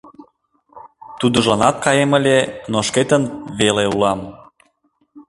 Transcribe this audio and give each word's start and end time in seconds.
Тудыжланат 1.19 1.75
каем 1.85 2.11
ыле, 2.19 2.39
но 2.71 2.77
шкетын 2.87 3.23
веле 3.59 3.85
улам. 3.93 4.19